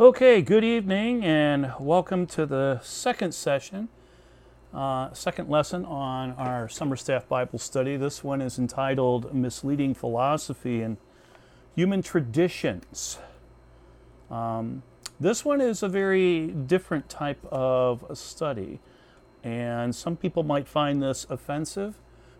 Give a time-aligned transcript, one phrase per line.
[0.00, 3.90] Okay, good evening and welcome to the second session,
[4.72, 7.98] uh, second lesson on our summer staff Bible study.
[7.98, 10.96] This one is entitled Misleading Philosophy and
[11.76, 13.18] Human Traditions.
[14.30, 14.82] Um,
[15.20, 18.80] this one is a very different type of study,
[19.44, 21.96] and some people might find this offensive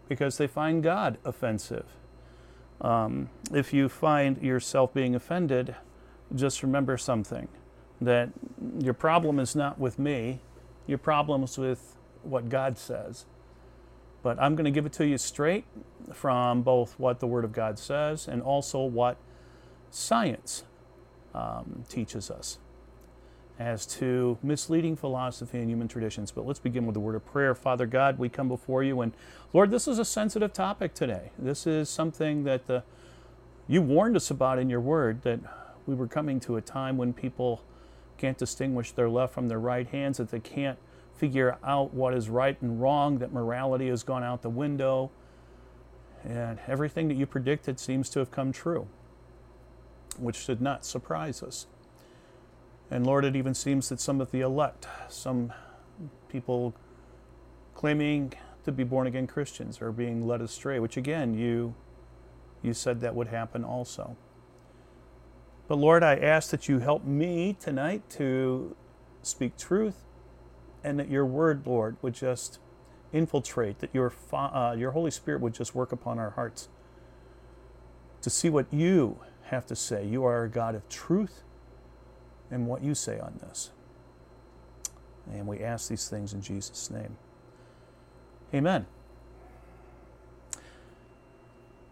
[0.08, 1.84] because they find God offensive.
[2.80, 5.76] Um, if you find yourself being offended,
[6.34, 7.48] just remember something
[8.00, 8.30] that
[8.78, 10.40] your problem is not with me,
[10.86, 13.26] your problem is with what God says.
[14.22, 15.64] But I'm going to give it to you straight
[16.12, 19.16] from both what the Word of God says and also what
[19.90, 20.64] science
[21.34, 22.58] um, teaches us
[23.58, 26.30] as to misleading philosophy and human traditions.
[26.30, 27.54] But let's begin with the word of prayer.
[27.54, 29.12] Father God, we come before you, and
[29.52, 31.30] Lord, this is a sensitive topic today.
[31.38, 32.82] This is something that the,
[33.68, 35.40] you warned us about in your word that
[35.86, 37.62] we were coming to a time when people
[38.18, 40.78] can't distinguish their left from their right hands, that they can't
[41.14, 45.10] figure out what is right and wrong, that morality has gone out the window,
[46.24, 48.86] and everything that you predicted seems to have come true,
[50.18, 51.66] which should not surprise us.
[52.90, 55.52] And Lord, it even seems that some of the elect, some
[56.28, 56.74] people
[57.74, 61.74] claiming to be born again Christians, are being led astray, which again, you,
[62.62, 64.16] you said that would happen also.
[65.72, 68.76] But Lord, I ask that you help me tonight to
[69.22, 70.04] speak truth
[70.84, 72.58] and that your word, Lord, would just
[73.10, 76.68] infiltrate, that your, uh, your Holy Spirit would just work upon our hearts
[78.20, 80.04] to see what you have to say.
[80.04, 81.42] You are a God of truth
[82.50, 83.70] and what you say on this.
[85.32, 87.16] And we ask these things in Jesus' name.
[88.52, 88.84] Amen.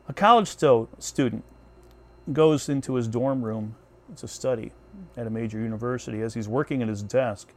[0.06, 1.44] A college student
[2.33, 3.77] goes into his dorm room
[4.17, 4.73] to study
[5.17, 6.23] at a major university.
[6.23, 7.53] As he's working at his desk,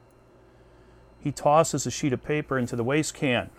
[1.19, 3.49] he tosses a sheet of paper into the waste can.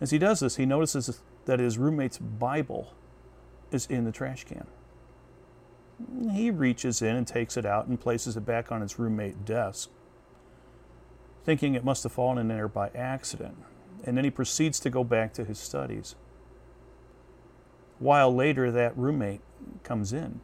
[0.00, 2.94] As he does this, he notices that his roommate's Bible
[3.70, 4.66] is in the trash can.
[6.32, 9.90] He reaches in and takes it out and places it back on his roommate's desk,
[11.44, 13.56] thinking it must have fallen in there by accident.
[14.04, 16.14] And then he proceeds to go back to his studies
[18.00, 19.42] while later that roommate
[19.84, 20.40] comes in,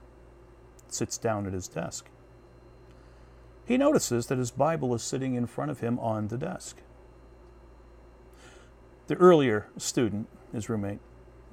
[0.88, 2.08] sits down at his desk.
[3.64, 6.76] He notices that his Bible is sitting in front of him on the desk.
[9.08, 11.00] The earlier student, his roommate,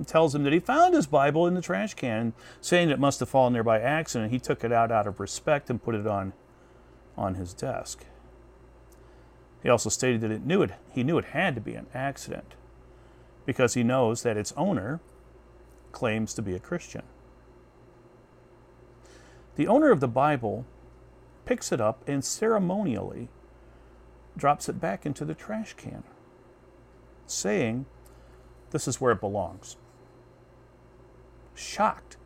[0.06, 3.30] tells him that he found his Bible in the trash can, saying it must have
[3.30, 4.32] fallen there by accident.
[4.32, 6.34] He took it out out of respect and put it on,
[7.18, 8.06] on his desk.
[9.62, 12.56] He also stated that it knew it, he knew it had to be an accident
[13.46, 15.00] because he knows that its owner
[15.94, 17.04] claims to be a Christian.
[19.56, 20.66] The owner of the Bible
[21.46, 23.30] picks it up and ceremonially
[24.36, 26.04] drops it back into the trash can,
[27.26, 27.86] saying,
[28.72, 29.78] This is where it belongs.
[31.56, 32.18] Shocked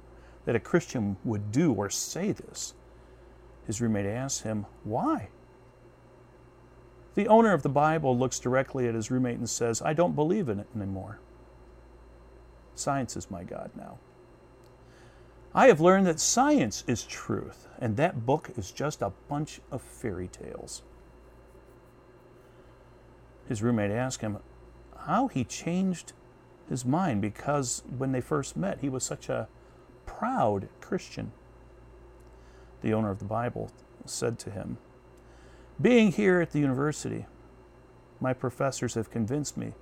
[0.46, 2.74] that a Christian would do or say this,
[3.66, 5.28] his roommate asks him, Why?
[7.16, 10.48] The owner of the Bible looks directly at his roommate and says, I don't believe
[10.48, 11.20] in it anymore.
[12.78, 13.98] Science is my God now.
[15.54, 19.82] I have learned that science is truth, and that book is just a bunch of
[19.82, 20.84] fairy tales.
[23.48, 24.38] His roommate asked him
[25.06, 26.14] how he changed
[26.70, 29.48] his mind because when they first met, he was such a
[30.06, 31.32] proud Christian.
[32.82, 33.72] The owner of the Bible
[34.06, 34.78] said to him,
[35.82, 37.26] Being here at the university,
[38.20, 39.74] my professors have convinced me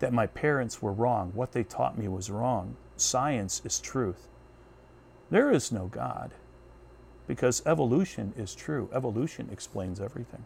[0.00, 1.32] that my parents were wrong.
[1.34, 2.76] What they taught me was wrong.
[2.96, 4.28] Science is truth.
[5.30, 6.32] There is no God
[7.26, 8.90] because evolution is true.
[8.92, 10.44] Evolution explains everything.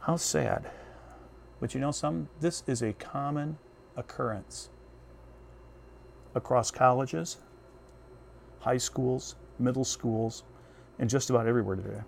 [0.00, 0.70] How sad.
[1.60, 3.58] But you know some this is a common
[3.96, 4.68] occurrence
[6.34, 7.38] across colleges,
[8.60, 10.44] high schools, middle schools,
[10.98, 12.00] and just about everywhere today.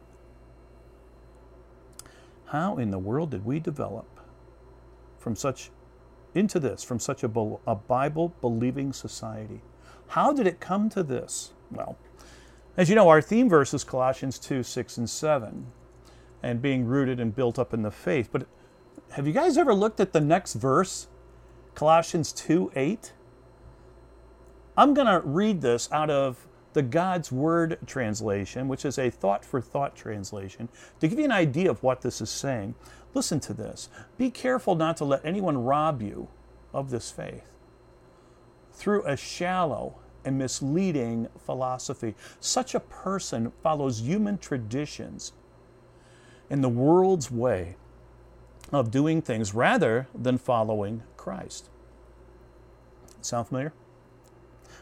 [2.52, 4.20] How in the world did we develop
[5.18, 5.70] from such
[6.34, 9.62] into this from such a, a Bible believing society?
[10.08, 11.52] How did it come to this?
[11.70, 11.96] Well,
[12.76, 15.66] as you know, our theme verse is Colossians 2 6 and 7,
[16.42, 18.28] and being rooted and built up in the faith.
[18.30, 18.46] But
[19.12, 21.06] have you guys ever looked at the next verse,
[21.74, 23.14] Colossians 2 8?
[24.76, 29.44] I'm going to read this out of the God's Word translation, which is a thought
[29.44, 30.68] for thought translation,
[31.00, 32.74] to give you an idea of what this is saying.
[33.14, 33.88] Listen to this.
[34.16, 36.28] Be careful not to let anyone rob you
[36.72, 37.44] of this faith
[38.72, 42.14] through a shallow and misleading philosophy.
[42.40, 45.32] Such a person follows human traditions
[46.48, 47.76] and the world's way
[48.72, 51.68] of doing things rather than following Christ.
[53.20, 53.72] Sound familiar?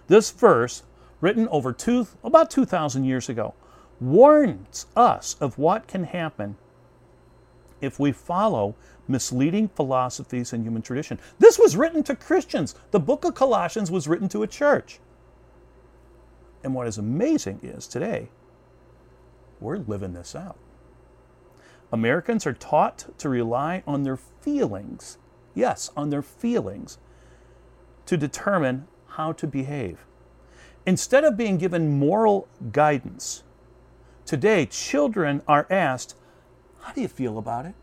[0.06, 0.82] This verse,
[1.20, 3.54] written over two, about 2,000 years ago,
[4.00, 6.56] warns us of what can happen
[7.80, 8.74] if we follow
[9.08, 11.18] misleading philosophies and human tradition.
[11.38, 12.74] This was written to Christians.
[12.90, 15.00] The book of Colossians was written to a church.
[16.62, 18.28] And what is amazing is today,
[19.60, 20.58] we're living this out.
[21.92, 25.18] Americans are taught to rely on their feelings,
[25.54, 26.98] yes, on their feelings,
[28.06, 30.06] to determine how to behave.
[30.86, 33.42] Instead of being given moral guidance,
[34.24, 36.14] today children are asked,
[36.82, 37.74] How do you feel about it?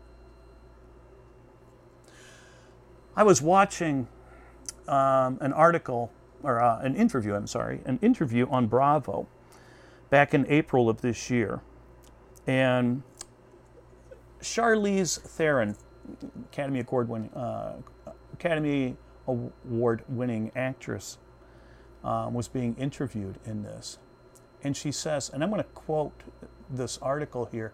[3.16, 4.08] I was watching
[4.86, 6.12] um, an article,
[6.42, 9.26] or uh, an interview, I'm sorry, an interview on Bravo
[10.10, 11.60] back in April of this year.
[12.46, 13.02] And
[14.40, 15.76] Charlize Theron,
[16.52, 17.74] Academy Award winning, uh,
[18.32, 18.96] Academy
[19.26, 21.18] Award winning actress,
[22.04, 23.98] um, was being interviewed in this.
[24.62, 26.22] And she says, and I'm going to quote
[26.68, 27.72] this article here,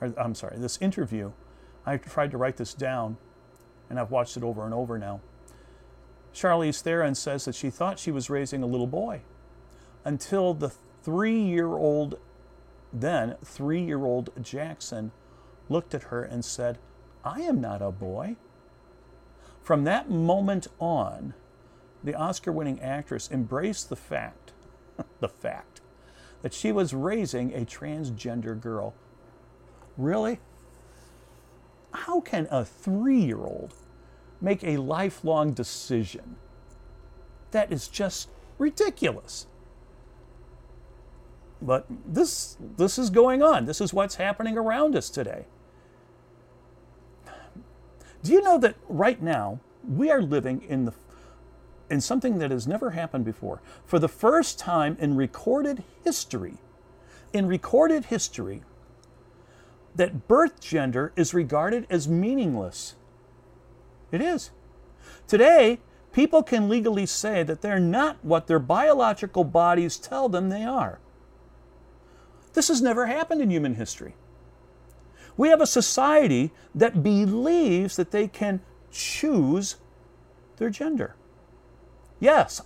[0.00, 1.32] or I'm sorry, this interview.
[1.84, 3.16] I tried to write this down
[3.90, 5.20] and I've watched it over and over now.
[6.34, 9.20] Charlize Theron says that she thought she was raising a little boy
[10.04, 10.70] until the
[11.02, 12.18] three year old,
[12.92, 15.12] then three year old Jackson
[15.68, 16.78] looked at her and said,
[17.24, 18.36] I am not a boy.
[19.60, 21.34] From that moment on,
[22.02, 24.52] the Oscar winning actress embraced the fact,
[25.20, 25.80] the fact,
[26.42, 28.94] that she was raising a transgender girl.
[29.96, 30.40] Really?
[31.92, 33.74] How can a three year old
[34.42, 36.36] make a lifelong decision.
[37.52, 38.28] That is just
[38.58, 39.46] ridiculous.
[41.62, 43.66] But this, this is going on.
[43.66, 45.46] This is what's happening around us today.
[48.24, 50.92] Do you know that right now we are living in, the,
[51.90, 53.60] in something that has never happened before?
[53.84, 56.58] For the first time in recorded history,
[57.32, 58.62] in recorded history,
[59.94, 62.94] that birth gender is regarded as meaningless.
[64.10, 64.50] It is.
[65.26, 65.80] Today,
[66.12, 70.98] people can legally say that they're not what their biological bodies tell them they are.
[72.54, 74.14] This has never happened in human history.
[75.36, 79.76] We have a society that believes that they can choose
[80.58, 81.16] their gender.
[82.22, 82.62] Yes,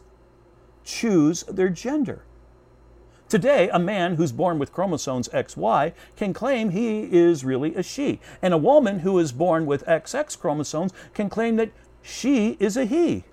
[0.84, 2.24] choose their gender.
[3.26, 8.20] Today, a man who's born with chromosomes XY can claim he is really a she,
[8.42, 11.70] and a woman who is born with XX chromosomes can claim that
[12.02, 13.24] she is a he.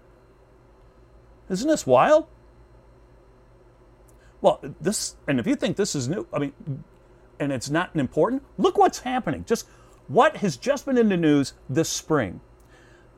[1.49, 2.27] Isn't this wild?
[4.39, 6.53] Well, this, and if you think this is new, I mean,
[7.37, 9.43] and it's not important, look what's happening.
[9.43, 9.67] Just
[10.07, 12.39] what has just been in the news this spring.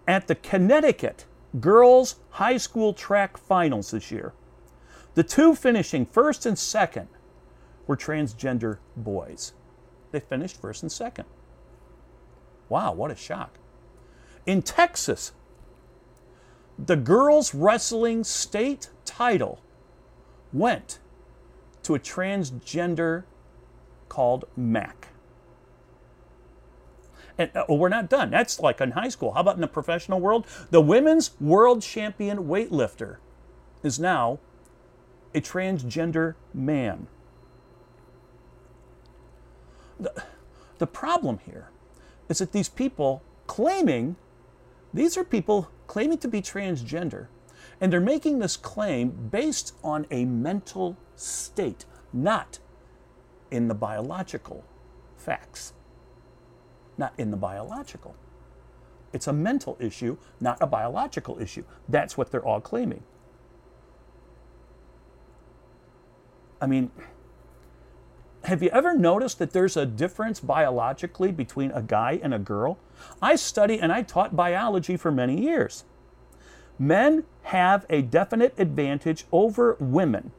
[0.07, 1.25] At the Connecticut
[1.59, 4.33] Girls High School Track Finals this year,
[5.13, 7.07] the two finishing first and second
[7.87, 9.53] were transgender boys.
[10.11, 11.25] They finished first and second.
[12.67, 13.57] Wow, what a shock.
[14.45, 15.31] In Texas,
[16.77, 19.61] the girls wrestling state title
[20.51, 20.99] went
[21.83, 23.23] to a transgender
[24.09, 25.09] called Mack.
[27.37, 28.31] And uh, we're not done.
[28.31, 29.33] That's like in high school.
[29.33, 30.45] How about in the professional world?
[30.71, 33.17] The women's world champion weightlifter
[33.83, 34.39] is now
[35.33, 37.07] a transgender man.
[39.99, 40.23] The,
[40.77, 41.69] the problem here
[42.29, 44.15] is that these people claiming,
[44.93, 47.27] these are people claiming to be transgender,
[47.79, 52.59] and they're making this claim based on a mental state, not
[53.51, 54.63] in the biological
[55.17, 55.73] facts.
[56.97, 58.15] Not in the biological.
[59.13, 61.63] It's a mental issue, not a biological issue.
[61.87, 63.03] That's what they're all claiming.
[66.61, 66.91] I mean,
[68.45, 72.77] have you ever noticed that there's a difference biologically between a guy and a girl?
[73.21, 75.83] I study and I taught biology for many years.
[76.77, 80.31] Men have a definite advantage over women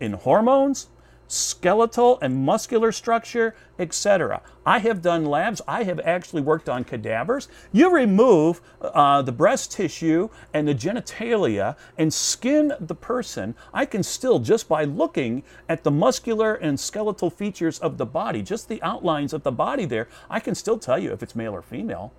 [0.00, 0.88] in hormones,
[1.28, 4.42] skeletal and muscular structure, etc.
[4.66, 5.60] I have done labs.
[5.68, 7.48] I have actually worked on cadavers.
[7.70, 13.54] You remove uh, the breast tissue and the genitalia and skin the person.
[13.72, 18.42] I can still, just by looking at the muscular and skeletal features of the body,
[18.42, 21.54] just the outlines of the body there, I can still tell you if it's male
[21.54, 22.12] or female.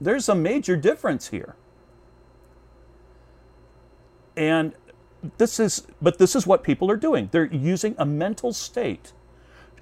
[0.00, 1.54] There's a major difference here.
[4.36, 4.72] And
[5.38, 7.28] this is, but this is what people are doing.
[7.32, 9.12] They're using a mental state,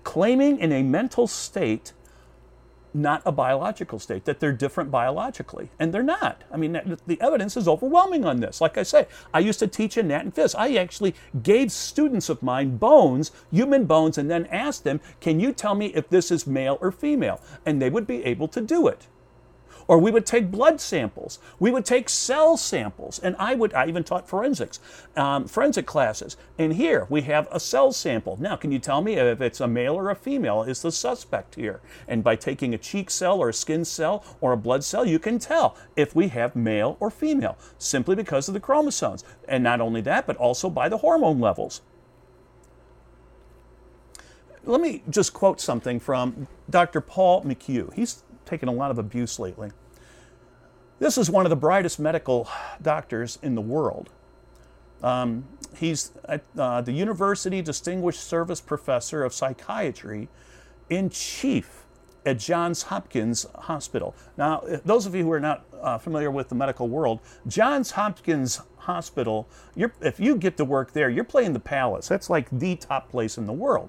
[0.04, 1.92] claiming in a mental state
[2.92, 5.70] not a biological state, that they're different biologically.
[5.78, 6.42] And they're not.
[6.50, 8.60] I mean, the evidence is overwhelming on this.
[8.60, 10.54] Like I say, I used to teach in Nat and Phys.
[10.58, 15.52] I actually gave students of mine bones, human bones, and then asked them, Can you
[15.52, 17.40] tell me if this is male or female?
[17.64, 19.06] And they would be able to do it.
[19.90, 21.40] Or we would take blood samples.
[21.58, 23.18] We would take cell samples.
[23.18, 24.78] And I would, I even taught forensics,
[25.16, 26.36] um, forensic classes.
[26.58, 28.36] And here we have a cell sample.
[28.40, 31.56] Now, can you tell me if it's a male or a female is the suspect
[31.56, 31.80] here?
[32.06, 35.18] And by taking a cheek cell or a skin cell or a blood cell, you
[35.18, 39.24] can tell if we have male or female simply because of the chromosomes.
[39.48, 41.80] And not only that, but also by the hormone levels
[44.66, 47.00] let me just quote something from Dr.
[47.00, 47.92] Paul McHugh.
[47.94, 49.70] He's taken a lot of abuse lately.
[51.00, 52.46] This is one of the brightest medical
[52.82, 54.10] doctors in the world.
[55.02, 56.12] Um, he's
[56.58, 60.28] uh, the University Distinguished Service Professor of Psychiatry
[60.90, 61.86] in Chief
[62.26, 64.14] at Johns Hopkins Hospital.
[64.36, 68.60] Now, those of you who are not uh, familiar with the medical world, Johns Hopkins
[68.80, 72.08] Hospital, if you get to work there, you're playing the palace.
[72.08, 73.88] That's like the top place in the world.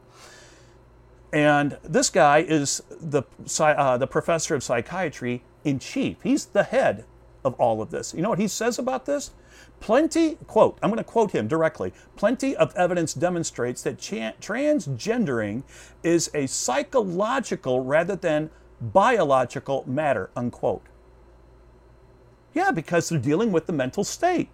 [1.34, 3.24] And this guy is the,
[3.60, 6.18] uh, the professor of psychiatry in chief.
[6.24, 7.06] He's the head
[7.44, 8.13] of all of this.
[8.13, 9.32] You know what he says about this?
[9.80, 11.94] Plenty, quote, I'm going to quote him directly.
[12.15, 15.63] Plenty of evidence demonstrates that transgendering
[16.03, 20.84] is a psychological rather than biological matter, unquote.
[22.53, 24.50] Yeah, because they're dealing with the mental state.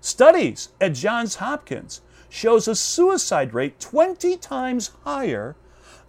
[0.00, 2.00] Studies at Johns Hopkins
[2.30, 5.56] shows a suicide rate 20 times higher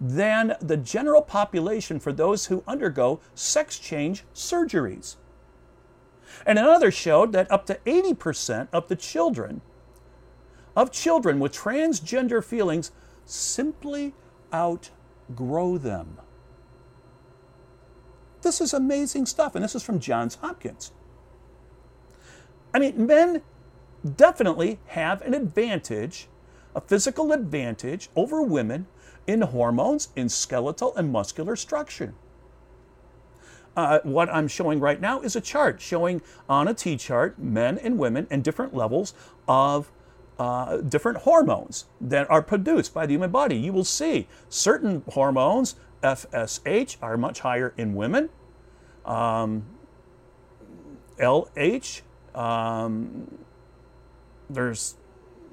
[0.03, 5.15] than the general population for those who undergo sex change surgeries.
[6.43, 9.61] And another showed that up to 80% of the children
[10.75, 12.91] of children with transgender feelings
[13.25, 14.13] simply
[14.53, 16.17] outgrow them.
[18.41, 20.91] This is amazing stuff, and this is from Johns Hopkins.
[22.73, 23.41] I mean, men
[24.15, 26.27] definitely have an advantage,
[26.75, 28.87] a physical advantage over women
[29.27, 32.13] in hormones, in skeletal and muscular structure.
[33.75, 37.77] Uh, what I'm showing right now is a chart showing on a T chart men
[37.77, 39.13] and women and different levels
[39.47, 39.91] of
[40.37, 43.55] uh, different hormones that are produced by the human body.
[43.55, 48.29] You will see certain hormones, FSH, are much higher in women.
[49.05, 49.65] Um,
[51.19, 52.01] LH,
[52.33, 53.37] um,
[54.49, 54.95] there's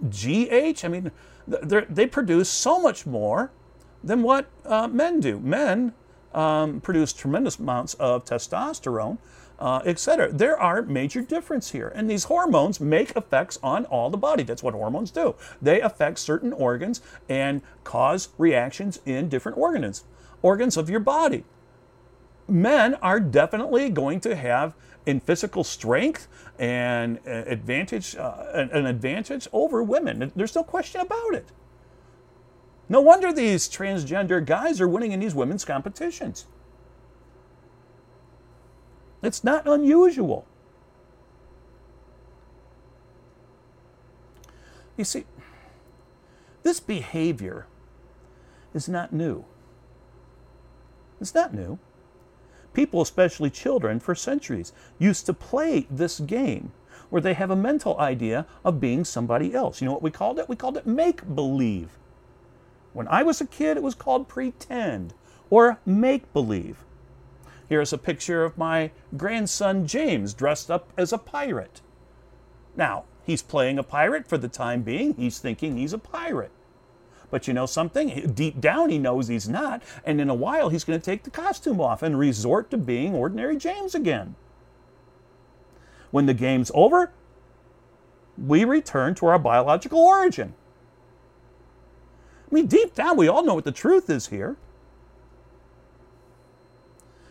[0.08, 0.84] GH.
[0.84, 1.12] I mean,
[1.46, 3.52] they produce so much more
[4.02, 5.38] than what uh, men do.
[5.40, 5.94] Men
[6.34, 9.18] um, produce tremendous amounts of testosterone,
[9.58, 10.32] uh, etc.
[10.32, 14.42] There are major differences here, and these hormones make effects on all the body.
[14.42, 15.34] That's what hormones do.
[15.60, 20.04] They affect certain organs and cause reactions in different organs,
[20.42, 21.44] organs of your body.
[22.46, 24.74] Men are definitely going to have
[25.04, 26.28] in physical strength
[26.58, 30.30] and uh, advantage, uh, an advantage over women.
[30.36, 31.46] There's no question about it.
[32.88, 36.46] No wonder these transgender guys are winning in these women's competitions.
[39.22, 40.46] It's not unusual.
[44.96, 45.24] You see,
[46.62, 47.66] this behavior
[48.74, 49.44] is not new.
[51.20, 51.78] It's not new.
[52.72, 56.72] People, especially children, for centuries used to play this game
[57.10, 59.80] where they have a mental idea of being somebody else.
[59.80, 60.48] You know what we called it?
[60.48, 61.90] We called it make believe.
[62.92, 65.14] When I was a kid, it was called pretend
[65.50, 66.84] or make believe.
[67.68, 71.80] Here's a picture of my grandson James dressed up as a pirate.
[72.76, 75.14] Now, he's playing a pirate for the time being.
[75.14, 76.52] He's thinking he's a pirate.
[77.30, 78.32] But you know something?
[78.32, 79.82] Deep down, he knows he's not.
[80.04, 83.14] And in a while, he's going to take the costume off and resort to being
[83.14, 84.34] ordinary James again.
[86.10, 87.12] When the game's over,
[88.38, 90.54] we return to our biological origin.
[92.50, 94.56] I mean, deep down, we all know what the truth is here.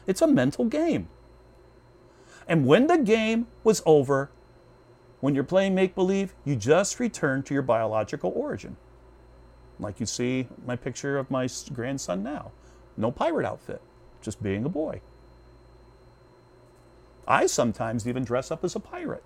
[0.05, 1.09] It's a mental game.
[2.47, 4.29] And when the game was over,
[5.19, 8.77] when you're playing make believe, you just return to your biological origin.
[9.79, 12.51] Like you see my picture of my grandson now.
[12.95, 13.81] No pirate outfit,
[14.21, 15.01] just being a boy.
[17.27, 19.23] I sometimes even dress up as a pirate.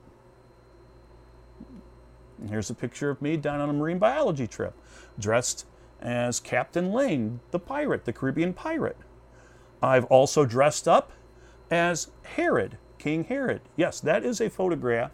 [2.50, 4.74] Here's a picture of me down on a marine biology trip,
[5.19, 5.67] dressed
[6.01, 8.98] as Captain Lane, the pirate, the Caribbean pirate.
[9.81, 11.12] I've also dressed up
[11.70, 13.62] as Herod, King Herod.
[13.75, 15.12] Yes, that is a photograph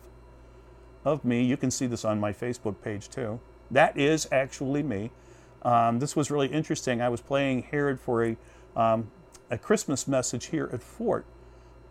[1.06, 1.44] of me.
[1.44, 3.40] You can see this on my Facebook page too.
[3.72, 5.12] That is actually me.
[5.64, 7.02] Um, this was really interesting.
[7.02, 8.38] I was playing Herod for a,
[8.76, 9.12] um,
[9.50, 11.26] a Christmas message here at Fort.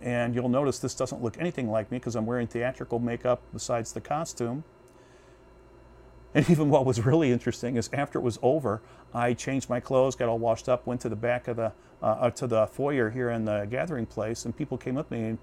[0.00, 3.92] And you'll notice this doesn't look anything like me because I'm wearing theatrical makeup besides
[3.92, 4.64] the costume.
[6.36, 8.82] And even what was really interesting is after it was over,
[9.14, 12.06] I changed my clothes, got all washed up, went to the back of the uh,
[12.06, 15.24] uh to the foyer here in the gathering place, and people came up to me
[15.30, 15.38] and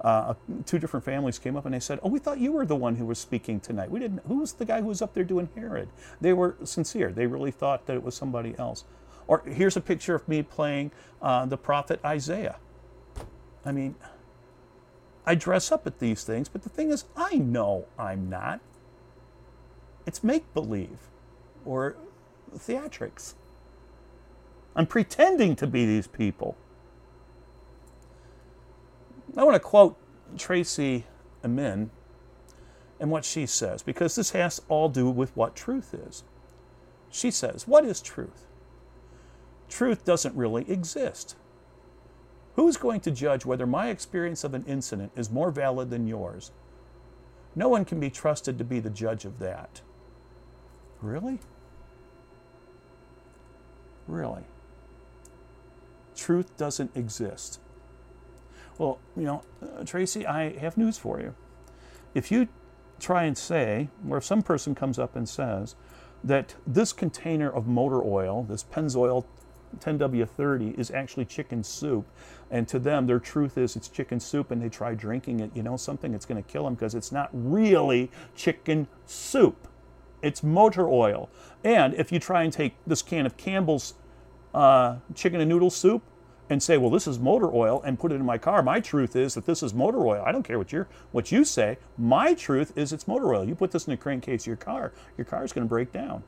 [0.00, 2.76] uh, two different families came up and they said, "Oh, we thought you were the
[2.76, 3.90] one who was speaking tonight.
[3.90, 4.20] We didn't.
[4.26, 5.88] Who was the guy who was up there doing Herod?"
[6.20, 7.12] They were sincere.
[7.12, 8.84] They really thought that it was somebody else.
[9.26, 12.56] Or here's a picture of me playing uh, the prophet Isaiah.
[13.66, 13.96] I mean,
[15.26, 18.60] I dress up at these things, but the thing is, I know I'm not.
[20.08, 21.10] It's make believe
[21.66, 21.94] or
[22.56, 23.34] theatrics.
[24.74, 26.56] I'm pretending to be these people.
[29.36, 29.98] I want to quote
[30.38, 31.04] Tracey
[31.44, 31.90] Emin
[32.98, 36.24] and what she says, because this has all to do with what truth is.
[37.10, 38.46] She says, What is truth?
[39.68, 41.36] Truth doesn't really exist.
[42.54, 46.50] Who's going to judge whether my experience of an incident is more valid than yours?
[47.54, 49.82] No one can be trusted to be the judge of that.
[51.00, 51.38] Really?
[54.06, 54.42] Really?
[56.16, 57.60] Truth doesn't exist.
[58.78, 61.34] Well, you know, uh, Tracey, I have news for you.
[62.14, 62.48] If you
[62.98, 65.76] try and say, or if some person comes up and says,
[66.24, 69.24] that this container of motor oil, this Pennzoil
[69.78, 72.06] 10W30, is actually chicken soup,
[72.50, 75.62] and to them, their truth is it's chicken soup, and they try drinking it, you
[75.62, 79.68] know something, it's going to kill them because it's not really chicken soup.
[80.22, 81.28] It's motor oil.
[81.64, 83.94] And if you try and take this can of Campbell's
[84.54, 86.02] uh, chicken and noodle soup,
[86.50, 88.62] and say, well, this is motor oil and put it in my car.
[88.62, 90.22] My truth is that this is motor oil.
[90.26, 91.78] I don't care what you what you say.
[91.96, 93.44] My truth is it's motor oil.
[93.46, 95.92] You put this in the crankcase of your car, your car is going to break
[95.92, 96.22] down.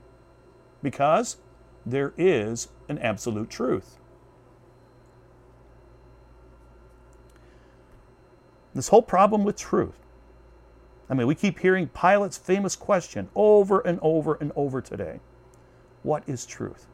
[0.83, 1.39] Because
[1.87, 3.97] there is an absolute truth.
[8.75, 9.97] This whole problem with truth.
[11.11, 15.19] I mean, we keep hearing Pilate's famous question over and over and over today.
[16.05, 16.87] What is truth?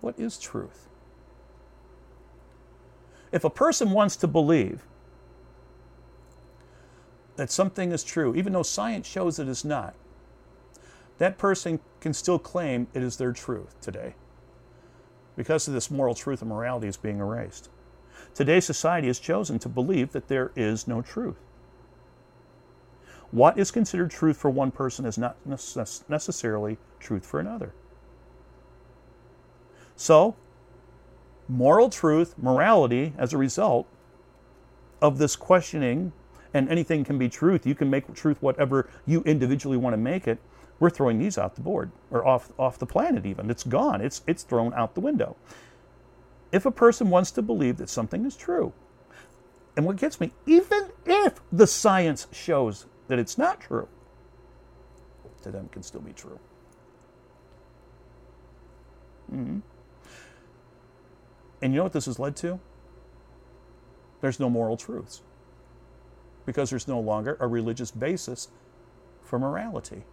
[0.00, 0.88] What is truth?
[3.30, 4.82] If a person wants to believe
[7.36, 9.94] that something is true, even though science shows it is not,
[11.18, 14.14] that person can still claim it is their truth today
[15.36, 17.68] because of this moral truth and morality is being erased.
[18.34, 21.36] Today's society has chosen to believe that there is no truth.
[23.30, 25.36] What is considered truth for one person is not
[26.08, 27.72] necessarily truth for another.
[29.96, 30.36] So,
[31.48, 33.86] moral truth, morality, as a result
[35.00, 36.12] of this questioning,
[36.52, 40.26] and anything can be truth, you can make truth whatever you individually want to make
[40.26, 40.38] it.
[40.80, 43.50] We're throwing these out the board or off, off the planet, even.
[43.50, 45.36] It's gone, it's, it's thrown out the window.
[46.54, 48.72] If a person wants to believe that something is true,
[49.76, 53.88] and what gets me, even if the science shows that it's not true,
[55.42, 56.38] to them can still be true.
[59.32, 59.58] Mm-hmm.
[61.60, 62.60] And you know what this has led to?
[64.20, 65.22] There's no moral truths
[66.46, 68.46] because there's no longer a religious basis
[69.24, 70.04] for morality.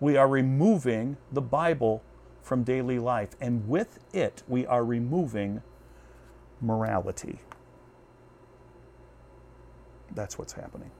[0.00, 2.02] We are removing the Bible
[2.48, 5.62] from daily life, and with it, we are removing
[6.62, 7.40] morality.
[10.14, 10.90] That's what's happening.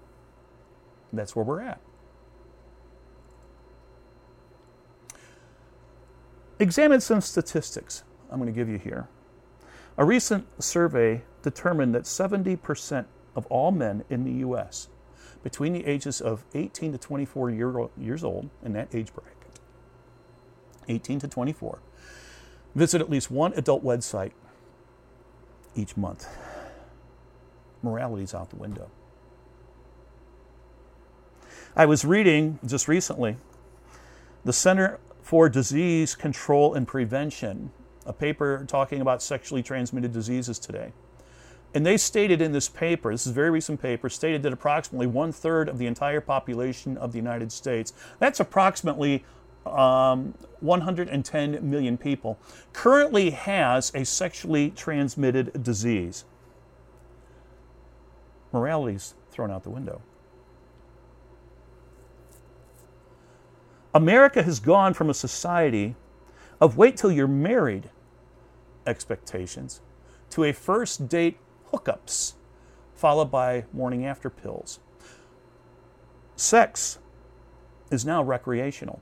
[1.11, 1.81] That's where we're at.
[6.59, 8.03] Examine some statistics.
[8.31, 9.09] I'm going to give you here.
[9.97, 14.89] A recent survey determined that 70% of all men in the U.S.
[15.43, 19.38] between the ages of 18 to 24 year, years old, in that age bracket,
[20.89, 21.79] 18 to 24,
[22.75, 24.33] visit at least one adult website
[25.75, 26.27] each month.
[27.83, 28.91] Morality's out the window.
[31.77, 33.37] I was reading just recently
[34.45, 37.71] the Center for Disease Control and Prevention
[38.09, 40.93] a paper talking about sexually transmitted diseases today.
[41.75, 45.07] And they stated in this paper, this is a very recent paper, stated that approximately
[45.07, 49.25] one third of the entire population of the United States, that's approximately
[49.69, 52.39] um, 110 million people,
[52.73, 56.25] currently has a sexually transmitted disease.
[58.53, 60.01] Morality's thrown out the window.
[63.95, 65.95] America has gone from a society
[66.61, 67.91] of wait till you're married
[68.87, 69.81] expectations
[70.31, 71.39] to a first date
[71.73, 72.35] hookups,
[72.95, 74.81] followed by morning after pills.
[76.37, 76.99] Sex
[77.91, 79.01] is now recreational.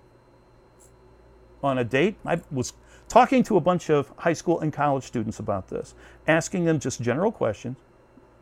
[1.67, 2.75] On a date, I was
[3.09, 5.97] talking to a bunch of high school and college students about this,
[6.29, 7.77] asking them just general questions,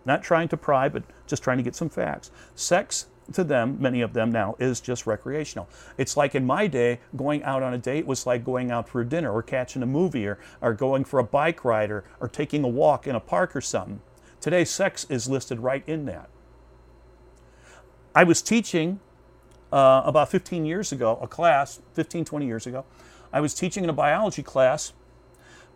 [0.05, 2.31] not trying to pry, but just trying to get some facts.
[2.55, 5.67] Sex to them, many of them now, is just recreational.
[5.97, 9.03] It's like in my day, going out on a date was like going out for
[9.05, 12.63] dinner or catching a movie or, or going for a bike ride or, or taking
[12.63, 14.03] a walk in a park or something.
[14.39, 16.29] Today, sex is listed right in that.
[18.15, 19.01] I was teaching
[19.73, 22.85] uh, about 15 years ago, a class, 15, 20 years ago.
[23.35, 24.95] I was teaching in a biology class,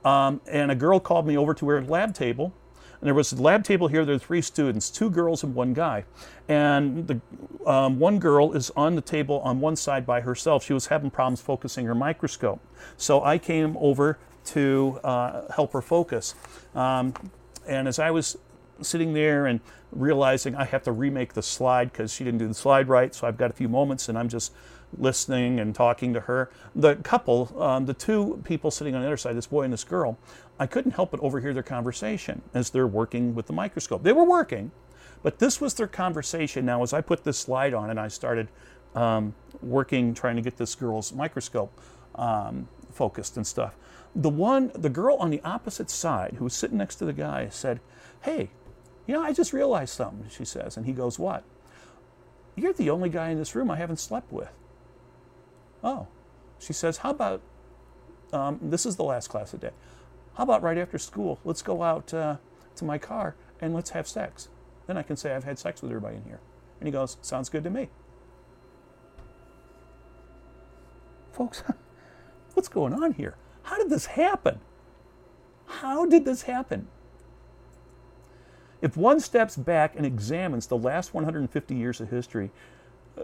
[0.04, 2.54] um, and a girl called me over to her lab table
[3.00, 4.04] and there was a lab table here.
[4.04, 6.04] There were three students, two girls and one guy.
[6.48, 7.20] And the
[7.64, 10.64] um, one girl is on the table on one side by herself.
[10.64, 12.60] She was having problems focusing her microscope.
[12.96, 16.34] So I came over to uh, help her focus.
[16.74, 17.14] Um,
[17.68, 18.36] and as I was
[18.80, 19.60] sitting there and
[19.92, 23.26] realizing I have to remake the slide because she didn't do the slide right, so
[23.26, 24.52] I've got a few moments and I'm just
[24.96, 26.50] listening and talking to her.
[26.74, 29.84] The couple, um, the two people sitting on the other side, this boy and this
[29.84, 30.18] girl,
[30.58, 34.02] I couldn't help but overhear their conversation as they're working with the microscope.
[34.02, 34.70] They were working,
[35.22, 36.64] but this was their conversation.
[36.64, 38.48] Now, as I put this slide on and I started
[38.94, 41.78] um, working, trying to get this girl's microscope
[42.14, 43.76] um, focused and stuff,
[44.14, 47.48] the one, the girl on the opposite side who was sitting next to the guy
[47.50, 47.80] said,
[48.22, 48.50] Hey,
[49.06, 50.76] you know, I just realized something, she says.
[50.76, 51.44] And he goes, What?
[52.56, 54.50] You're the only guy in this room I haven't slept with.
[55.82, 56.06] Oh.
[56.58, 57.40] She says, How about,
[58.32, 59.72] um, this is the last class of the day.
[60.34, 61.38] How about right after school?
[61.44, 62.36] Let's go out uh,
[62.76, 64.48] to my car and let's have sex.
[64.86, 66.40] Then I can say I've had sex with everybody in here.
[66.80, 67.88] And he goes, Sounds good to me.
[71.32, 71.62] Folks,
[72.54, 73.36] what's going on here?
[73.62, 74.60] How did this happen?
[75.66, 76.88] How did this happen?
[78.80, 82.50] If one steps back and examines the last 150 years of history,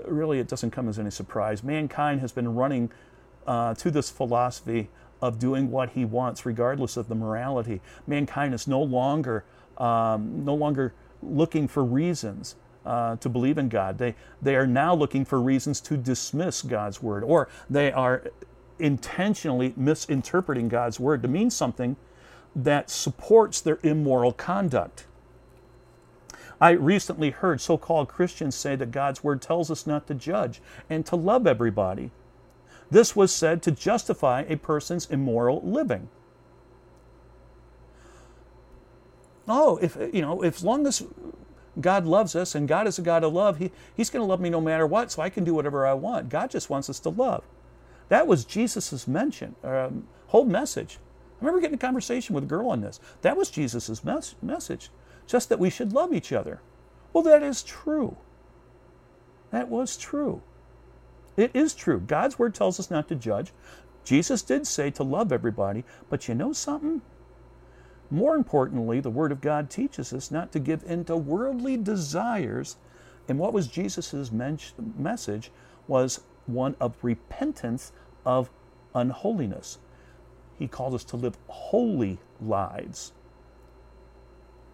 [0.06, 1.62] really it doesn't come as any surprise.
[1.62, 2.90] Mankind has been running
[3.46, 4.88] uh, to this philosophy
[5.20, 7.80] of doing what he wants, regardless of the morality.
[8.06, 9.44] Mankind is no longer
[9.78, 12.54] um, no longer looking for reasons
[12.86, 13.98] uh, to believe in God.
[13.98, 18.24] They they are now looking for reasons to dismiss God's word, or they are
[18.78, 21.96] intentionally misinterpreting God's word to mean something
[22.54, 25.06] that supports their immoral conduct.
[26.60, 30.60] I recently heard so called Christians say that God's word tells us not to judge
[30.90, 32.10] and to love everybody.
[32.90, 36.08] This was said to justify a person's immoral living.
[39.48, 41.04] Oh, if you know, as long as
[41.80, 44.40] God loves us and God is a God of love, he, He's going to love
[44.40, 46.28] me no matter what, so I can do whatever I want.
[46.28, 47.44] God just wants us to love.
[48.08, 50.98] That was Jesus' mention, um, whole message.
[51.40, 53.00] I remember getting a conversation with a girl on this.
[53.22, 54.90] That was Jesus' mes- message,
[55.26, 56.60] just that we should love each other.
[57.12, 58.16] Well, that is true.
[59.50, 60.42] That was true.
[61.36, 62.00] It is true.
[62.00, 63.52] God's word tells us not to judge.
[64.04, 67.02] Jesus did say to love everybody, but you know something?
[68.10, 72.76] More importantly, the Word of God teaches us not to give in to worldly desires.
[73.28, 75.50] And what was Jesus' message
[75.88, 77.92] was one of repentance
[78.26, 78.50] of
[78.94, 79.78] unholiness.
[80.58, 83.12] He called us to live holy lives.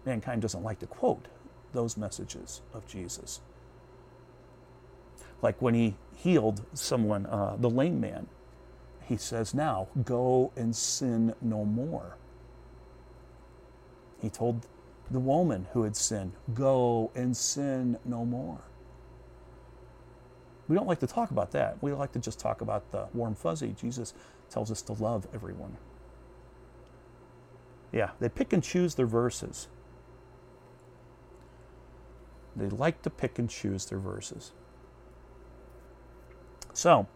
[0.05, 1.27] Mankind doesn't like to quote
[1.73, 3.41] those messages of Jesus.
[5.41, 8.27] Like when he healed someone, uh, the lame man,
[9.03, 12.17] he says, Now go and sin no more.
[14.21, 14.67] He told
[15.09, 18.61] the woman who had sinned, Go and sin no more.
[20.67, 21.81] We don't like to talk about that.
[21.81, 23.75] We like to just talk about the warm fuzzy.
[23.79, 24.13] Jesus
[24.49, 25.77] tells us to love everyone.
[27.91, 29.67] Yeah, they pick and choose their verses.
[32.55, 34.51] They like to pick and choose their verses.
[36.73, 37.07] So,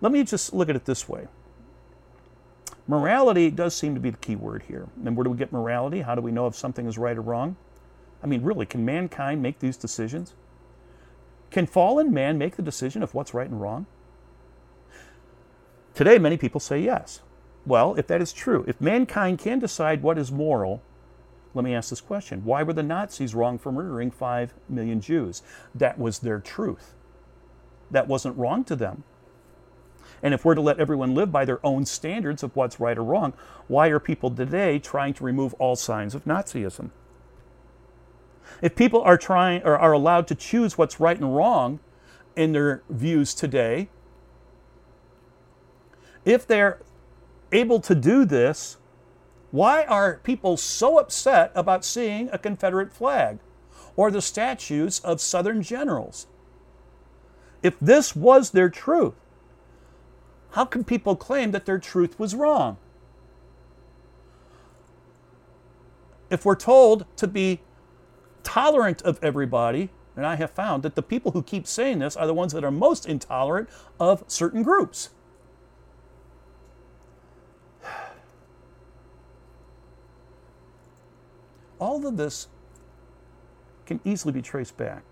[0.00, 1.28] let me just look at it this way.
[2.86, 4.88] Morality does seem to be the key word here.
[5.04, 6.02] And where do we get morality?
[6.02, 7.56] How do we know if something is right or wrong?
[8.22, 10.34] I mean, really, can mankind make these decisions?
[11.50, 13.86] Can fallen man make the decision of what's right and wrong?
[15.94, 17.20] Today, many people say yes.
[17.64, 20.82] Well, if that is true, if mankind can decide what is moral,
[21.54, 25.42] let me ask this question Why were the Nazis wrong for murdering 5 million Jews?
[25.74, 26.94] That was their truth
[27.90, 29.04] that wasn't wrong to them.
[30.22, 33.04] And if we're to let everyone live by their own standards of what's right or
[33.04, 33.34] wrong,
[33.68, 36.90] why are people today trying to remove all signs of Nazism?
[38.62, 41.80] If people are trying or are allowed to choose what's right and wrong
[42.36, 43.88] in their views today,
[46.24, 46.80] if they're
[47.52, 48.78] able to do this,
[49.54, 53.38] Why are people so upset about seeing a Confederate flag
[53.94, 56.26] or the statues of Southern generals?
[57.62, 59.14] If this was their truth,
[60.50, 62.78] how can people claim that their truth was wrong?
[66.30, 67.60] If we're told to be
[68.42, 72.26] tolerant of everybody, and I have found that the people who keep saying this are
[72.26, 73.68] the ones that are most intolerant
[74.00, 75.10] of certain groups.
[81.84, 82.48] All of this
[83.84, 85.02] can easily be traced back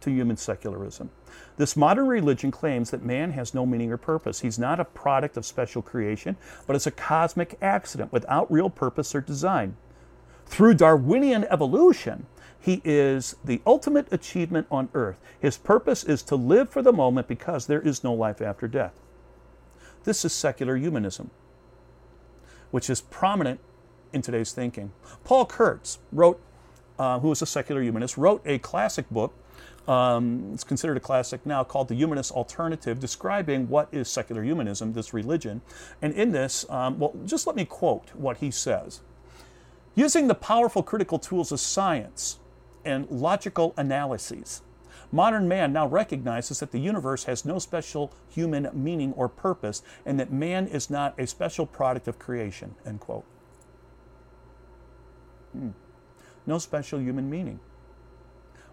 [0.00, 1.08] to human secularism.
[1.56, 4.40] This modern religion claims that man has no meaning or purpose.
[4.40, 6.36] He's not a product of special creation,
[6.66, 9.78] but is a cosmic accident without real purpose or design.
[10.44, 12.26] Through Darwinian evolution,
[12.60, 15.22] he is the ultimate achievement on earth.
[15.40, 19.00] His purpose is to live for the moment because there is no life after death.
[20.04, 21.30] This is secular humanism,
[22.70, 23.60] which is prominent
[24.12, 24.92] in today's thinking.
[25.24, 26.40] Paul Kurtz wrote,
[26.98, 29.34] uh, who was a secular humanist, wrote a classic book.
[29.86, 34.92] Um, it's considered a classic now called The Humanist Alternative, describing what is secular humanism,
[34.92, 35.62] this religion.
[36.02, 39.00] And in this, um, well, just let me quote what he says.
[39.94, 42.38] Using the powerful critical tools of science,
[42.88, 44.62] and logical analyses.
[45.12, 50.18] Modern man now recognizes that the universe has no special human meaning or purpose and
[50.20, 52.74] that man is not a special product of creation.
[52.84, 53.24] End quote.
[55.52, 55.70] Hmm.
[56.46, 57.60] No special human meaning.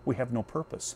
[0.05, 0.95] We have no purpose.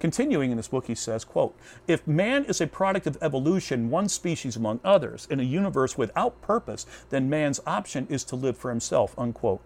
[0.00, 4.08] Continuing in this book, he says, quote, If man is a product of evolution, one
[4.08, 8.70] species among others, in a universe without purpose, then man's option is to live for
[8.70, 9.62] himself, unquote.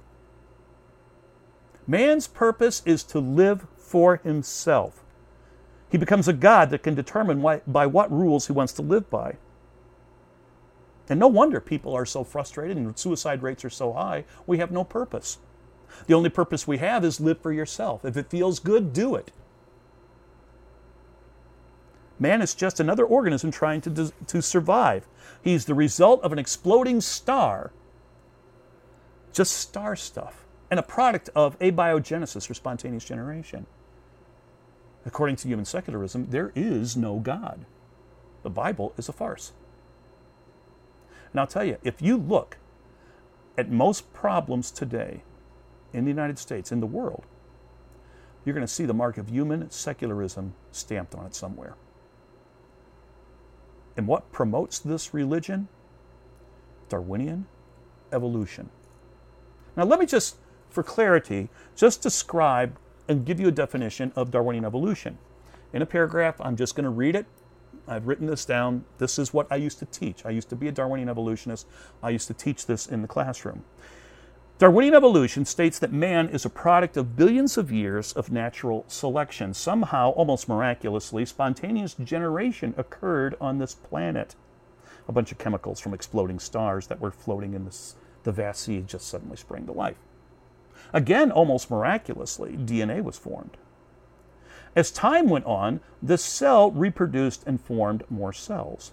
[1.86, 5.02] Man's purpose is to live for himself.
[5.90, 9.08] He becomes a God that can determine why, by what rules he wants to live
[9.08, 9.36] by.
[11.08, 14.24] And no wonder people are so frustrated and suicide rates are so high.
[14.46, 15.38] We have no purpose.
[16.06, 18.04] The only purpose we have is live for yourself.
[18.04, 19.32] If it feels good, do it.
[22.18, 25.06] Man is just another organism trying to, to survive.
[25.40, 27.72] He's the result of an exploding star.
[29.32, 33.66] Just star stuff and a product of abiogenesis or spontaneous generation.
[35.06, 37.64] According to human secularism, there is no God.
[38.42, 39.52] The Bible is a farce.
[41.32, 42.58] And I'll tell you, if you look
[43.56, 45.22] at most problems today
[45.92, 47.24] in the United States, in the world,
[48.44, 51.74] you're going to see the mark of human secularism stamped on it somewhere.
[53.96, 55.68] And what promotes this religion?
[56.88, 57.46] Darwinian
[58.12, 58.70] evolution.
[59.76, 60.36] Now, let me just
[60.70, 65.18] for clarity, just describe and give you a definition of Darwinian evolution.
[65.72, 67.26] In a paragraph, I'm just going to read it.
[67.88, 68.84] I've written this down.
[68.98, 70.24] This is what I used to teach.
[70.26, 71.66] I used to be a Darwinian evolutionist.
[72.02, 73.64] I used to teach this in the classroom.
[74.58, 79.54] Darwinian evolution states that man is a product of billions of years of natural selection.
[79.54, 84.34] Somehow, almost miraculously, spontaneous generation occurred on this planet.
[85.08, 88.82] A bunch of chemicals from exploding stars that were floating in this, the vast sea
[88.84, 89.96] just suddenly sprang to life.
[90.92, 93.56] Again, almost miraculously, DNA was formed.
[94.76, 98.92] As time went on, the cell reproduced and formed more cells.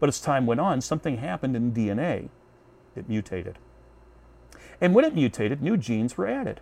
[0.00, 2.28] But as time went on, something happened in DNA.
[2.94, 3.58] It mutated.
[4.80, 6.60] And when it mutated, new genes were added.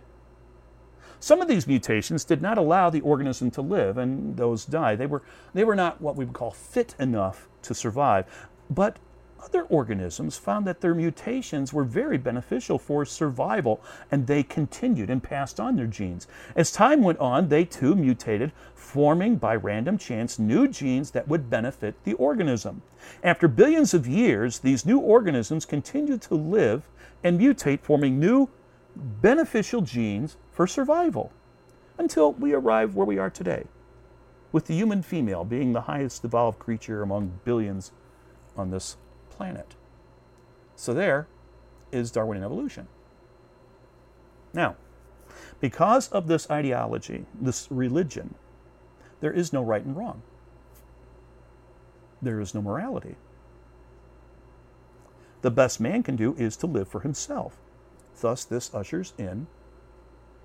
[1.19, 4.99] Some of these mutations did not allow the organism to live, and those died.
[4.99, 8.25] They were, they were not what we would call fit enough to survive.
[8.69, 8.97] But
[9.43, 15.23] other organisms found that their mutations were very beneficial for survival, and they continued and
[15.23, 16.27] passed on their genes.
[16.55, 21.49] As time went on, they too mutated, forming by random chance new genes that would
[21.49, 22.81] benefit the organism.
[23.23, 26.89] After billions of years, these new organisms continued to live
[27.23, 28.49] and mutate, forming new
[28.95, 31.31] beneficial genes for survival
[31.97, 33.65] until we arrive where we are today,
[34.51, 37.91] with the human female being the highest evolved creature among billions
[38.55, 38.97] on this
[39.37, 39.75] planet.
[40.75, 41.27] So there
[41.91, 42.87] is Darwinian evolution.
[44.53, 44.75] Now,
[45.59, 48.35] because of this ideology, this religion,
[49.21, 50.23] there is no right and wrong.
[52.21, 53.15] There is no morality.
[55.41, 57.57] The best man can do is to live for himself.
[58.19, 59.45] Thus, this ushers in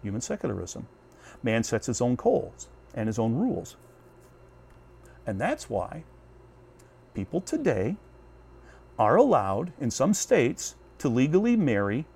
[0.02, 0.87] human secularism.
[1.42, 3.76] Man sets his own goals and his own rules.
[5.26, 6.05] And that's why
[7.14, 7.96] people today
[8.98, 12.07] are allowed in some states to legally marry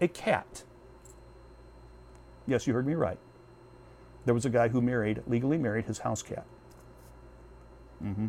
[0.00, 0.64] a cat.
[2.46, 3.18] Yes, you heard me right.
[4.24, 6.46] There was a guy who married, legally married his house cat.
[8.02, 8.28] Mm-hmm.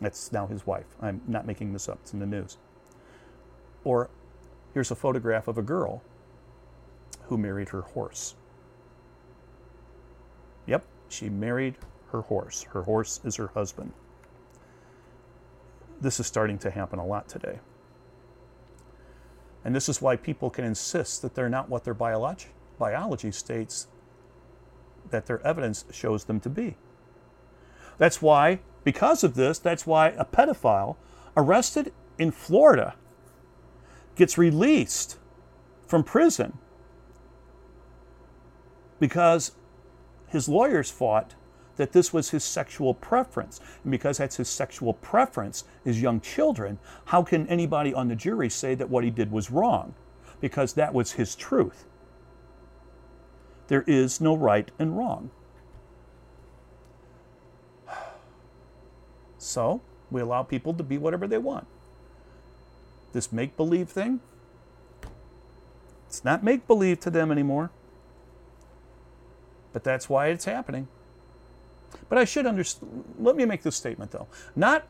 [0.00, 0.86] That's now his wife.
[1.00, 2.56] I'm not making this up, it's in the news.
[3.84, 4.10] Or
[4.74, 6.02] Here's a photograph of a girl
[7.22, 8.36] who married her horse.
[10.66, 11.76] Yep, she married
[12.12, 12.62] her horse.
[12.62, 13.92] Her horse is her husband.
[16.00, 17.58] This is starting to happen a lot today.
[19.64, 23.88] And this is why people can insist that they're not what their biology, biology states
[25.10, 26.76] that their evidence shows them to be.
[27.98, 30.96] That's why, because of this, that's why a pedophile
[31.36, 32.94] arrested in Florida
[34.14, 35.18] gets released
[35.86, 36.58] from prison
[39.00, 39.52] because
[40.28, 41.34] his lawyers fought
[41.78, 43.60] that this was his sexual preference.
[43.82, 48.50] And because that's his sexual preference, his young children, how can anybody on the jury
[48.50, 49.94] say that what he did was wrong?
[50.40, 51.86] Because that was his truth.
[53.68, 55.30] There is no right and wrong.
[59.40, 61.68] So, we allow people to be whatever they want.
[63.12, 64.18] This make believe thing,
[66.08, 67.70] it's not make believe to them anymore.
[69.72, 70.88] But that's why it's happening.
[72.08, 73.04] But I should understand.
[73.18, 74.28] Let me make this statement though.
[74.56, 74.86] Not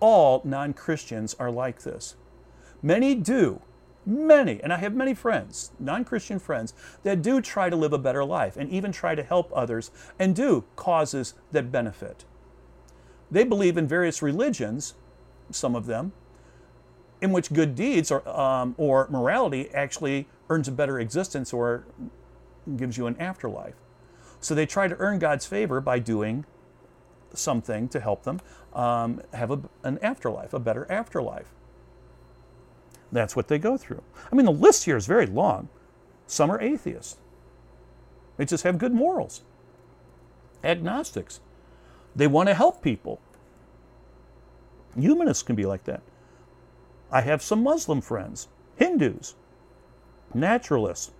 [0.00, 2.16] all non Christians are like this.
[2.82, 3.62] Many do.
[4.06, 6.74] Many, and I have many friends, non Christian friends,
[7.04, 10.36] that do try to live a better life and even try to help others and
[10.36, 12.26] do causes that benefit.
[13.30, 14.94] They believe in various religions,
[15.50, 16.12] some of them,
[17.22, 21.86] in which good deeds or, um, or morality actually earns a better existence or
[22.76, 23.74] gives you an afterlife.
[24.40, 26.44] So they try to earn God's favor by doing
[27.38, 28.40] something to help them
[28.72, 31.52] um, have a, an afterlife, a better afterlife.
[33.12, 34.02] That's what they go through.
[34.30, 35.68] I mean, the list here is very long.
[36.26, 37.18] Some are atheists,
[38.36, 39.42] they just have good morals.
[40.64, 41.40] Agnostics,
[42.16, 43.20] they want to help people.
[44.96, 46.02] Humanists can be like that.
[47.10, 49.34] I have some Muslim friends, Hindus,
[50.32, 51.12] naturalists,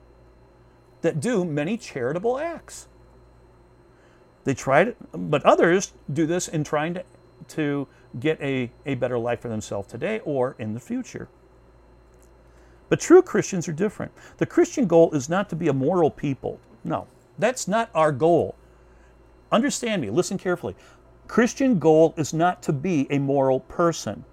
[1.03, 2.89] that do many charitable acts.
[4.45, 7.05] They try to, but others do this in trying to,
[7.49, 7.89] to
[8.21, 11.29] get a, a better life for themselves today or in the future.
[12.89, 14.13] But true Christians are different.
[14.37, 16.61] The Christian goal is not to be a moral people.
[16.85, 17.07] No,
[17.39, 18.55] that's not our goal.
[19.51, 20.77] Understand me, listen carefully.
[21.27, 24.25] Christian goal is not to be a moral person.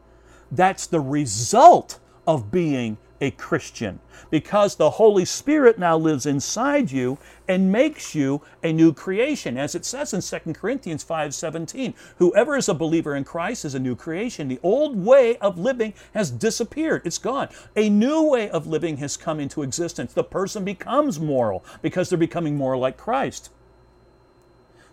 [0.52, 4.00] That's the result of being a Christian
[4.32, 9.58] because the Holy Spirit now lives inside you and makes you a new creation.
[9.58, 13.80] As it says in 2 Corinthians 5:17, whoever is a believer in Christ is a
[13.80, 14.48] new creation.
[14.48, 17.04] The old way of living has disappeared.
[17.06, 17.50] It's gone.
[17.76, 20.14] A new way of living has come into existence.
[20.14, 23.52] The person becomes moral because they're becoming more like Christ.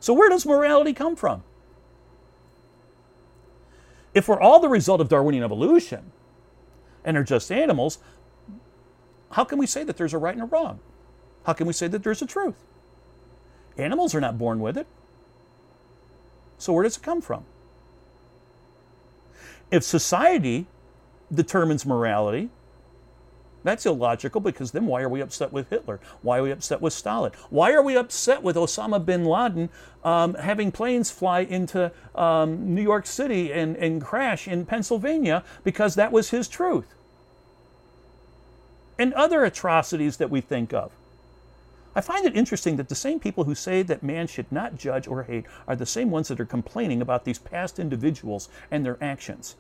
[0.01, 1.43] So where does morality come from?
[4.14, 6.12] If we're all the result of Darwinian evolution,
[7.05, 7.99] and are just animals,
[9.33, 10.81] how can we say that there's a right and a wrong?
[11.45, 12.64] How can we say that there's a truth?
[13.77, 14.87] Animals are not born with it.
[16.59, 17.45] So where does it come from?
[19.71, 20.67] If society
[21.33, 22.51] determines morality,
[23.64, 26.01] that's illogical because then why are we upset with Hitler?
[26.23, 27.33] Why are we upset with Stalin?
[27.51, 29.69] Why are we upset with Osama bin Laden
[30.05, 35.97] um, having planes fly into um, New York City and, and crash in Pennsylvania because
[35.97, 36.95] that was his truth?
[38.98, 40.92] And other atrocities that we think of.
[41.94, 45.08] I find it interesting that the same people who say that man should not judge
[45.08, 49.02] or hate are the same ones that are complaining about these past individuals and their
[49.02, 49.56] actions.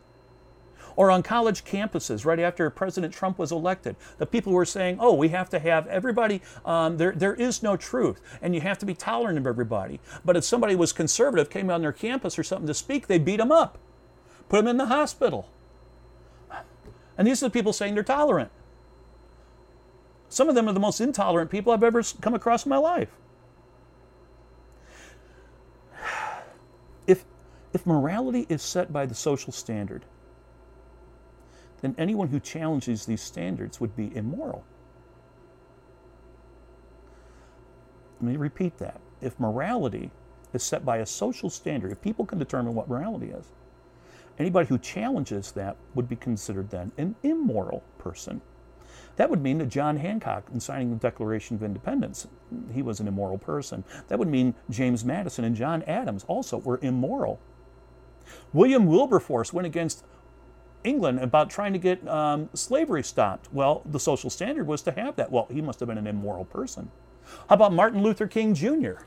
[0.94, 5.14] Or on college campuses, right after President Trump was elected, the people were saying, oh,
[5.14, 8.86] we have to have everybody, um, there, there is no truth, and you have to
[8.86, 10.00] be tolerant of everybody.
[10.24, 13.36] But if somebody was conservative, came on their campus or something to speak, they beat
[13.36, 13.78] them up,
[14.48, 15.48] put them in the hospital.
[17.16, 18.50] And these are the people saying they're tolerant.
[20.28, 23.10] Some of them are the most intolerant people I've ever come across in my life.
[27.06, 27.24] If,
[27.72, 30.04] if morality is set by the social standard,
[31.80, 34.62] then anyone who challenges these standards would be immoral.
[38.20, 39.00] Let me repeat that.
[39.22, 40.10] If morality
[40.52, 43.46] is set by a social standard, if people can determine what morality is,
[44.38, 48.40] anybody who challenges that would be considered then an immoral person.
[49.18, 52.28] That would mean that John Hancock, in signing the Declaration of Independence,
[52.72, 53.82] he was an immoral person.
[54.06, 57.40] That would mean James Madison and John Adams also were immoral.
[58.52, 60.04] William Wilberforce went against
[60.84, 63.52] England about trying to get um, slavery stopped.
[63.52, 65.32] Well, the social standard was to have that.
[65.32, 66.92] Well, he must have been an immoral person.
[67.48, 69.02] How about Martin Luther King Jr.?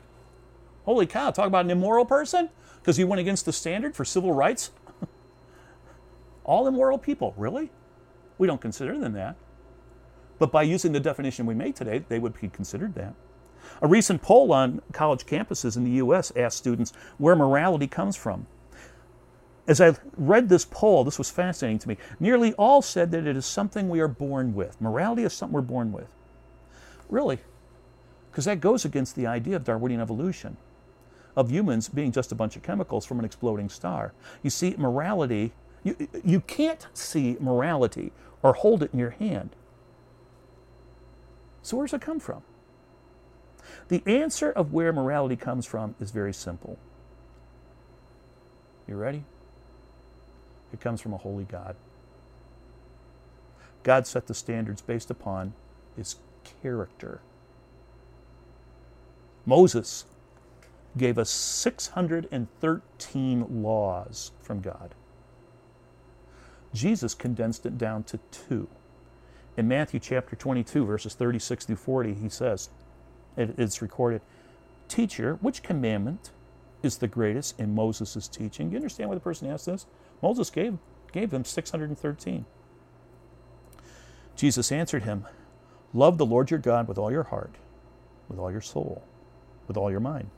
[0.84, 2.50] Holy cow, talk about an immoral person?
[2.82, 4.72] Because he went against the standard for civil rights?
[6.44, 7.70] All immoral people, really?
[8.36, 9.36] We don't consider them that.
[10.42, 13.14] But by using the definition we made today, they would be considered that.
[13.80, 16.32] A recent poll on college campuses in the U.S.
[16.34, 18.48] asked students where morality comes from.
[19.68, 21.96] As I read this poll, this was fascinating to me.
[22.18, 24.80] Nearly all said that it is something we are born with.
[24.80, 26.08] Morality is something we're born with.
[27.08, 27.38] Really?
[28.32, 30.56] Because that goes against the idea of Darwinian evolution,
[31.36, 34.12] of humans being just a bunch of chemicals from an exploding star.
[34.42, 35.52] You see, morality,
[35.84, 38.10] you, you can't see morality
[38.42, 39.54] or hold it in your hand.
[41.62, 42.42] So, where does it come from?
[43.88, 46.78] The answer of where morality comes from is very simple.
[48.88, 49.24] You ready?
[50.72, 51.76] It comes from a holy God.
[53.82, 55.54] God set the standards based upon
[55.96, 56.16] his
[56.62, 57.20] character.
[59.46, 60.04] Moses
[60.96, 64.94] gave us 613 laws from God.
[66.74, 68.68] Jesus condensed it down to two.
[69.56, 72.70] In Matthew chapter 22, verses 36 through 40, he says,
[73.36, 74.22] it's recorded,
[74.88, 76.30] Teacher, which commandment
[76.82, 78.70] is the greatest in Moses' teaching?
[78.70, 79.86] You understand why the person asked this?
[80.22, 80.78] Moses gave,
[81.12, 82.44] gave them 613.
[84.36, 85.26] Jesus answered him,
[85.94, 87.54] Love the Lord your God with all your heart,
[88.28, 89.02] with all your soul,
[89.68, 90.30] with all your mind.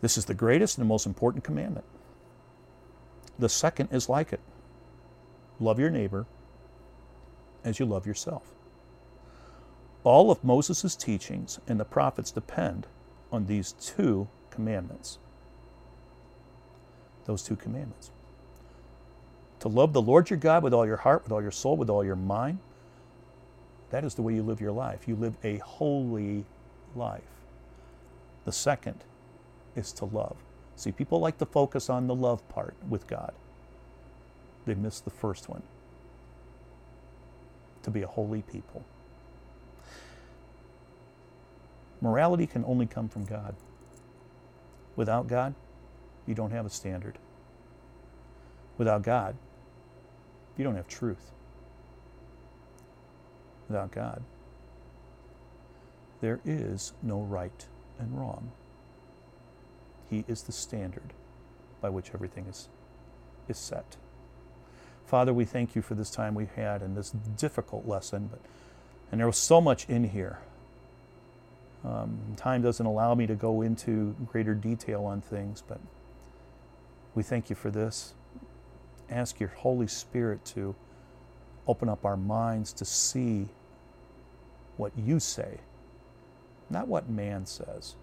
[0.00, 1.84] This is the greatest and most important commandment.
[3.38, 4.40] The second is like it
[5.60, 6.26] love your neighbor
[7.64, 8.42] as you love yourself.
[10.04, 12.86] All of Moses' teachings and the prophets depend
[13.30, 15.18] on these two commandments
[17.24, 18.10] those two commandments.
[19.60, 21.90] To love the Lord your God with all your heart, with all your soul, with
[21.90, 22.58] all your mind.
[23.90, 25.06] That is the way you live your life.
[25.06, 26.44] You live a holy
[26.96, 27.22] life.
[28.44, 29.04] The second
[29.76, 30.36] is to love.
[30.76, 33.32] See, people like to focus on the love part with God,
[34.66, 35.62] they miss the first one
[37.82, 38.84] to be a holy people.
[42.00, 43.54] Morality can only come from God.
[44.96, 45.54] Without God,
[46.26, 47.18] you don't have a standard.
[48.76, 49.36] Without God,
[50.56, 51.30] you don't have truth.
[53.68, 54.22] Without God,
[56.20, 57.66] there is no right
[57.98, 58.50] and wrong.
[60.10, 61.12] He is the standard
[61.80, 62.68] by which everything is,
[63.48, 63.96] is set.
[65.12, 68.40] Father, we thank you for this time we had and this difficult lesson, but
[69.10, 70.38] and there was so much in here.
[71.84, 75.80] Um, time doesn't allow me to go into greater detail on things, but
[77.14, 78.14] we thank you for this.
[79.10, 80.74] Ask your Holy Spirit to
[81.68, 83.48] open up our minds to see
[84.78, 85.58] what you say,
[86.70, 87.96] not what man says.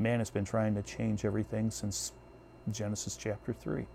[0.00, 2.10] Man has been trying to change everything since
[2.72, 3.86] Genesis chapter 3.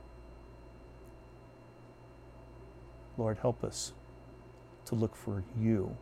[3.18, 3.93] Lord, help us
[4.86, 5.95] to look for you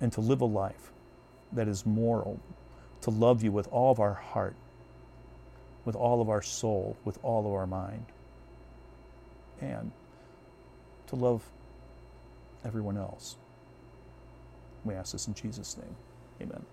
[0.00, 0.92] and to live a life
[1.52, 2.40] that is moral,
[3.02, 4.54] to love you with all of our heart,
[5.84, 8.06] with all of our soul, with all of our mind,
[9.60, 9.92] and
[11.08, 11.42] to love
[12.64, 13.36] everyone else.
[14.84, 15.96] We ask this in Jesus' name.
[16.42, 16.64] Amen.